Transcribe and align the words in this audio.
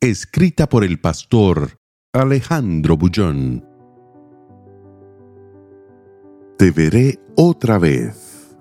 Escrita 0.00 0.68
por 0.68 0.84
el 0.84 1.00
pastor 1.00 1.80
Alejandro 2.12 2.96
Bullón. 2.96 3.64
Te 6.56 6.70
veré 6.70 7.18
otra 7.34 7.78
vez. 7.78 8.56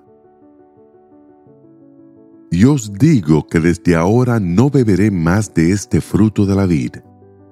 Y 2.49 2.63
os 2.65 2.91
digo 2.91 3.45
que 3.45 3.59
desde 3.59 3.95
ahora 3.95 4.39
no 4.39 4.71
beberé 4.71 5.11
más 5.11 5.53
de 5.53 5.73
este 5.73 6.01
fruto 6.01 6.47
de 6.47 6.55
la 6.55 6.65
vid, 6.65 6.95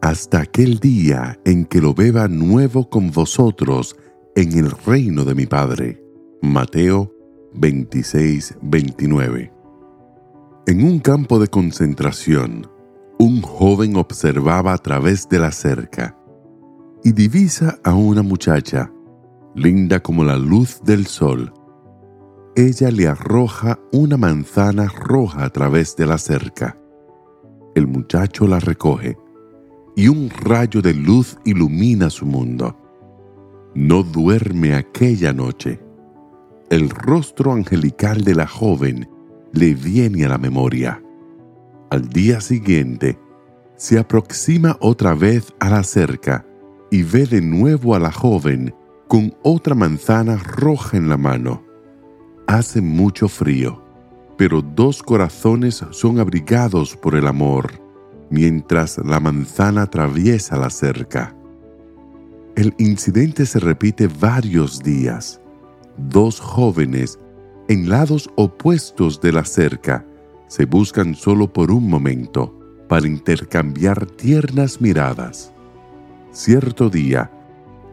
hasta 0.02 0.40
aquel 0.40 0.80
día 0.80 1.40
en 1.46 1.66
que 1.66 1.80
lo 1.80 1.94
beba 1.94 2.28
nuevo 2.28 2.90
con 2.90 3.12
vosotros 3.12 3.96
en 4.36 4.58
el 4.58 4.72
reino 4.72 5.24
de 5.26 5.36
mi 5.36 5.46
Padre. 5.46 6.04
Mateo 6.42 7.14
26, 7.54 8.56
29. 8.64 9.54
En 10.66 10.84
un 10.84 10.98
campo 10.98 11.38
de 11.38 11.48
concentración, 11.50 12.66
un 13.18 13.42
joven 13.42 13.96
observaba 13.96 14.74
a 14.74 14.78
través 14.78 15.30
de 15.30 15.40
la 15.40 15.52
cerca 15.52 16.18
y 17.04 17.12
divisa 17.12 17.80
a 17.84 17.94
una 17.94 18.24
muchacha, 18.24 18.92
linda 19.54 20.02
como 20.02 20.24
la 20.24 20.38
luz 20.38 20.82
del 20.84 21.06
sol. 21.06 21.54
Ella 22.56 22.90
le 22.90 23.08
arroja 23.08 23.80
una 23.92 24.18
manzana 24.18 24.88
roja 24.88 25.46
a 25.46 25.50
través 25.50 25.96
de 25.96 26.08
la 26.08 26.18
cerca. 26.18 26.78
El 27.76 27.88
muchacho 27.88 28.48
la 28.48 28.60
recoge 28.60 29.18
y 29.96 30.08
un 30.08 30.30
rayo 30.30 30.82
de 30.82 30.94
luz 30.94 31.38
ilumina 31.46 32.10
su 32.10 32.26
mundo. 32.26 32.78
No 33.76 34.04
duerme 34.04 34.76
aquella 34.76 35.32
noche. 35.32 35.80
El 36.70 36.90
rostro 36.90 37.54
angelical 37.54 38.24
de 38.24 38.36
la 38.36 38.48
joven 38.48 39.08
le 39.54 39.74
viene 39.74 40.26
a 40.26 40.30
la 40.30 40.38
memoria. 40.38 41.02
Al 41.92 42.10
día 42.10 42.42
siguiente, 42.42 43.20
se 43.76 44.00
aproxima 44.00 44.76
otra 44.80 45.14
vez 45.14 45.54
a 45.60 45.70
la 45.70 45.84
cerca 45.84 46.46
y 46.90 47.04
ve 47.04 47.28
de 47.28 47.42
nuevo 47.42 47.94
a 47.94 48.00
la 48.00 48.12
joven 48.12 48.74
con 49.08 49.36
otra 49.44 49.76
manzana 49.76 50.38
roja 50.38 50.98
en 50.98 51.10
la 51.10 51.18
mano. 51.18 51.64
Hace 52.48 52.82
mucho 52.82 53.28
frío, 53.28 53.84
pero 54.36 54.64
dos 54.64 55.04
corazones 55.04 55.86
son 55.92 56.20
abrigados 56.20 56.98
por 56.98 57.16
el 57.16 57.28
amor, 57.28 57.72
mientras 58.32 58.98
la 58.98 59.20
manzana 59.20 59.84
atraviesa 59.84 60.58
la 60.58 60.72
cerca. 60.72 61.36
El 62.56 62.74
incidente 62.80 63.46
se 63.46 63.60
repite 63.60 64.08
varios 64.08 64.82
días. 64.82 65.40
Dos 65.98 66.40
jóvenes 66.40 67.20
en 67.68 67.90
lados 67.90 68.30
opuestos 68.36 69.22
de 69.22 69.32
la 69.32 69.46
cerca 69.46 70.06
se 70.48 70.66
buscan 70.66 71.16
solo 71.16 71.52
por 71.52 71.72
un 71.72 71.90
momento 71.90 72.60
para 72.88 73.08
intercambiar 73.08 74.06
tiernas 74.06 74.80
miradas. 74.80 75.52
Cierto 76.32 76.90
día, 76.90 77.32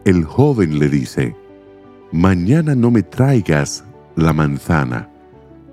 el 0.05 0.23
joven 0.23 0.79
le 0.79 0.89
dice, 0.89 1.35
Mañana 2.11 2.75
no 2.75 2.91
me 2.91 3.01
traigas 3.01 3.83
la 4.15 4.33
manzana, 4.33 5.09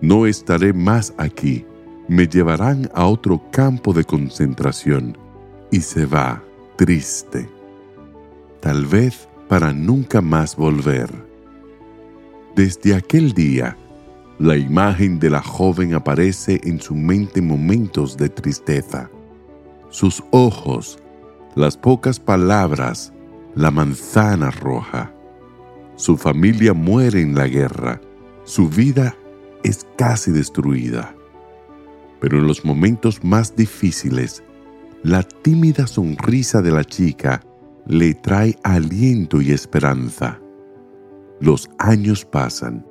no 0.01 0.27
estaré 0.27 0.73
más 0.73 1.13
aquí, 1.19 1.67
me 2.09 2.27
llevarán 2.27 2.91
a 2.95 3.07
otro 3.07 3.43
campo 3.51 3.93
de 3.93 4.05
concentración. 4.05 5.19
Y 5.71 5.81
se 5.81 6.07
va, 6.07 6.43
triste, 6.77 7.49
tal 8.61 8.87
vez 8.87 9.29
para 9.49 9.73
nunca 9.73 10.21
más 10.21 10.57
volver. 10.57 11.11
Desde 12.57 12.95
aquel 12.95 13.33
día, 13.33 13.77
la 14.41 14.57
imagen 14.57 15.19
de 15.19 15.29
la 15.29 15.43
joven 15.43 15.93
aparece 15.93 16.63
en 16.65 16.81
su 16.81 16.95
mente 16.95 17.41
en 17.41 17.47
momentos 17.47 18.17
de 18.17 18.31
tristeza. 18.31 19.11
Sus 19.91 20.25
ojos, 20.31 20.99
las 21.57 21.77
pocas 21.77 22.19
palabras, 22.19 23.13
la 23.55 23.71
manzana 23.71 24.51
roja. 24.51 25.13
Su 25.97 26.17
familia 26.17 26.73
muere 26.73 27.21
en 27.21 27.35
la 27.35 27.49
guerra. 27.49 28.01
Su 28.45 28.71
vida 28.71 29.15
es 29.63 29.87
casi 29.99 30.31
destruida. 30.31 31.15
Pero 32.19 32.39
en 32.39 32.47
los 32.47 32.65
momentos 32.65 33.23
más 33.23 33.55
difíciles, 33.55 34.43
la 35.03 35.23
tímida 35.23 35.87
sonrisa 35.87 36.63
de 36.63 36.71
la 36.71 36.85
chica 36.85 37.43
le 37.87 38.15
trae 38.15 38.57
aliento 38.63 39.43
y 39.43 39.53
esperanza. 39.53 40.41
Los 41.41 41.69
años 41.79 42.25
pasan. 42.25 42.87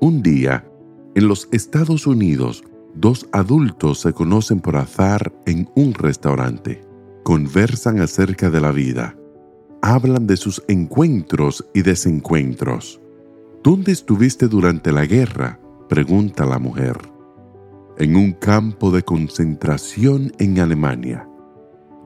Un 0.00 0.22
día, 0.22 0.64
en 1.18 1.26
los 1.26 1.48
Estados 1.50 2.06
Unidos, 2.06 2.62
dos 2.94 3.28
adultos 3.32 3.98
se 3.98 4.12
conocen 4.12 4.60
por 4.60 4.76
azar 4.76 5.32
en 5.46 5.68
un 5.74 5.92
restaurante. 5.92 6.80
Conversan 7.24 8.00
acerca 8.00 8.50
de 8.50 8.60
la 8.60 8.70
vida. 8.70 9.16
Hablan 9.82 10.28
de 10.28 10.36
sus 10.36 10.62
encuentros 10.68 11.68
y 11.74 11.82
desencuentros. 11.82 13.00
¿Dónde 13.64 13.90
estuviste 13.90 14.46
durante 14.46 14.92
la 14.92 15.06
guerra? 15.06 15.58
pregunta 15.88 16.46
la 16.46 16.60
mujer. 16.60 16.96
En 17.98 18.14
un 18.14 18.30
campo 18.30 18.92
de 18.92 19.02
concentración 19.02 20.32
en 20.38 20.60
Alemania. 20.60 21.28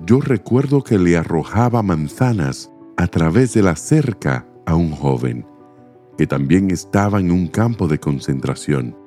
Yo 0.06 0.22
recuerdo 0.22 0.82
que 0.82 0.98
le 0.98 1.18
arrojaba 1.18 1.82
manzanas 1.82 2.70
a 2.96 3.08
través 3.08 3.52
de 3.52 3.62
la 3.62 3.76
cerca 3.76 4.46
a 4.64 4.74
un 4.74 4.92
joven 4.92 5.44
que 6.16 6.26
también 6.26 6.70
estaba 6.70 7.20
en 7.20 7.30
un 7.30 7.48
campo 7.48 7.88
de 7.88 7.98
concentración. 7.98 9.01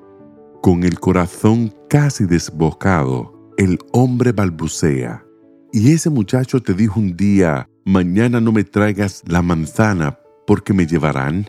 Con 0.66 0.84
el 0.84 1.00
corazón 1.00 1.72
casi 1.88 2.26
desbocado, 2.26 3.54
el 3.56 3.78
hombre 3.92 4.32
balbucea. 4.32 5.24
Y 5.72 5.92
ese 5.92 6.10
muchacho 6.10 6.60
te 6.60 6.74
dijo 6.74 7.00
un 7.00 7.16
día, 7.16 7.70
mañana 7.86 8.42
no 8.42 8.52
me 8.52 8.64
traigas 8.64 9.22
la 9.28 9.44
manzana 9.44 10.18
porque 10.48 10.74
me 10.74 10.88
llevarán. 10.88 11.46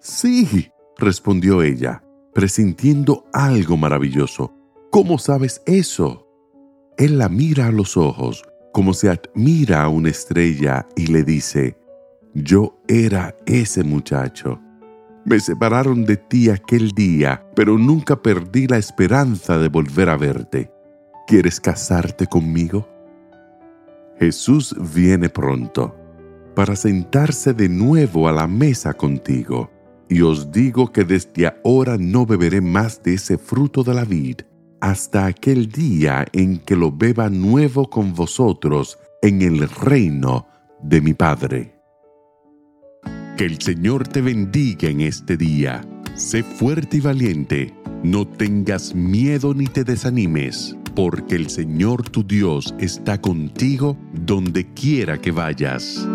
Sí, 0.00 0.68
respondió 0.98 1.62
ella, 1.62 2.02
presintiendo 2.34 3.26
algo 3.32 3.76
maravilloso. 3.76 4.52
¿Cómo 4.90 5.18
sabes 5.18 5.62
eso? 5.64 6.26
Él 6.98 7.18
la 7.18 7.28
mira 7.28 7.68
a 7.68 7.70
los 7.70 7.96
ojos, 7.96 8.42
como 8.72 8.94
se 8.94 9.10
admira 9.10 9.84
a 9.84 9.88
una 9.88 10.08
estrella, 10.08 10.88
y 10.96 11.06
le 11.06 11.22
dice, 11.22 11.78
yo 12.34 12.80
era 12.88 13.36
ese 13.46 13.84
muchacho. 13.84 14.60
Me 15.26 15.40
separaron 15.40 16.04
de 16.04 16.16
ti 16.16 16.50
aquel 16.50 16.92
día, 16.92 17.44
pero 17.56 17.76
nunca 17.76 18.14
perdí 18.14 18.68
la 18.68 18.78
esperanza 18.78 19.58
de 19.58 19.68
volver 19.68 20.08
a 20.08 20.16
verte. 20.16 20.70
¿Quieres 21.26 21.58
casarte 21.58 22.28
conmigo? 22.28 22.88
Jesús 24.20 24.76
viene 24.94 25.28
pronto 25.28 25.96
para 26.54 26.76
sentarse 26.76 27.52
de 27.52 27.68
nuevo 27.68 28.28
a 28.28 28.32
la 28.32 28.46
mesa 28.46 28.94
contigo, 28.94 29.68
y 30.08 30.20
os 30.20 30.52
digo 30.52 30.92
que 30.92 31.02
desde 31.02 31.48
ahora 31.48 31.96
no 31.98 32.24
beberé 32.24 32.60
más 32.60 33.02
de 33.02 33.14
ese 33.14 33.36
fruto 33.36 33.82
de 33.82 33.94
la 33.94 34.04
vid 34.04 34.42
hasta 34.80 35.26
aquel 35.26 35.66
día 35.72 36.24
en 36.32 36.58
que 36.60 36.76
lo 36.76 36.92
beba 36.92 37.28
nuevo 37.28 37.90
con 37.90 38.14
vosotros 38.14 38.96
en 39.22 39.42
el 39.42 39.68
reino 39.68 40.46
de 40.80 41.00
mi 41.00 41.14
Padre. 41.14 41.75
Que 43.36 43.44
el 43.44 43.60
Señor 43.60 44.08
te 44.08 44.22
bendiga 44.22 44.88
en 44.88 45.02
este 45.02 45.36
día. 45.36 45.86
Sé 46.14 46.42
fuerte 46.42 46.96
y 46.96 47.00
valiente. 47.00 47.74
No 48.02 48.26
tengas 48.26 48.94
miedo 48.94 49.52
ni 49.52 49.66
te 49.66 49.84
desanimes, 49.84 50.74
porque 50.94 51.36
el 51.36 51.50
Señor 51.50 52.08
tu 52.08 52.26
Dios 52.26 52.74
está 52.78 53.20
contigo 53.20 53.98
donde 54.14 54.72
quiera 54.72 55.20
que 55.20 55.32
vayas. 55.32 56.08